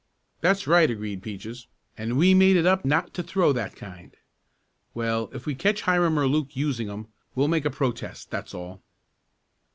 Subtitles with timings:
[0.39, 4.17] "That's right," agreed Peaches, "and we made it up not to throw that kind.
[4.95, 8.81] Well, if we catch Hiram or Luke using 'em we'll make a protest, that's all."